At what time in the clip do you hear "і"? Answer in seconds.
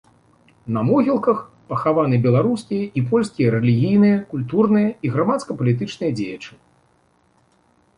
3.01-3.05, 5.07-5.17